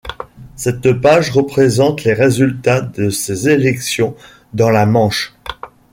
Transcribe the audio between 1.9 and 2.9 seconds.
les résultats